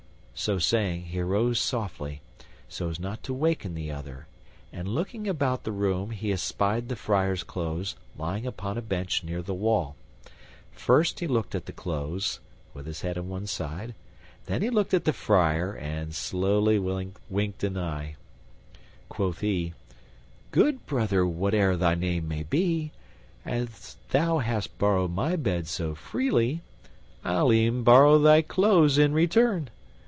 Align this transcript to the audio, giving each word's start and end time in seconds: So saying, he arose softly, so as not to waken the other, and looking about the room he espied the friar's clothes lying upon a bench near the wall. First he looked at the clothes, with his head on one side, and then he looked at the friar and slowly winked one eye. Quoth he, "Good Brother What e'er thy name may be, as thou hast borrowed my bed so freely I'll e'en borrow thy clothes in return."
So 0.33 0.57
saying, 0.57 1.03
he 1.03 1.19
arose 1.19 1.59
softly, 1.59 2.21
so 2.67 2.89
as 2.89 2.99
not 2.99 3.21
to 3.25 3.33
waken 3.33 3.75
the 3.75 3.91
other, 3.91 4.25
and 4.73 4.87
looking 4.87 5.27
about 5.27 5.65
the 5.65 5.71
room 5.71 6.09
he 6.09 6.31
espied 6.31 6.89
the 6.89 6.95
friar's 6.95 7.43
clothes 7.43 7.95
lying 8.17 8.47
upon 8.47 8.75
a 8.75 8.81
bench 8.81 9.23
near 9.23 9.43
the 9.43 9.53
wall. 9.53 9.95
First 10.71 11.19
he 11.19 11.27
looked 11.27 11.53
at 11.53 11.67
the 11.67 11.71
clothes, 11.71 12.39
with 12.73 12.87
his 12.87 13.01
head 13.01 13.19
on 13.19 13.29
one 13.29 13.45
side, 13.45 13.89
and 13.93 13.93
then 14.47 14.61
he 14.63 14.71
looked 14.71 14.95
at 14.95 15.05
the 15.05 15.13
friar 15.13 15.75
and 15.75 16.15
slowly 16.15 16.79
winked 16.79 17.19
one 17.63 17.77
eye. 17.77 18.15
Quoth 19.09 19.41
he, 19.41 19.73
"Good 20.49 20.87
Brother 20.87 21.23
What 21.23 21.53
e'er 21.53 21.75
thy 21.75 21.93
name 21.93 22.27
may 22.27 22.41
be, 22.41 22.91
as 23.45 23.95
thou 24.09 24.39
hast 24.39 24.75
borrowed 24.79 25.11
my 25.11 25.35
bed 25.35 25.67
so 25.67 25.93
freely 25.93 26.61
I'll 27.23 27.53
e'en 27.53 27.83
borrow 27.83 28.17
thy 28.17 28.41
clothes 28.41 28.97
in 28.97 29.13
return." 29.13 29.69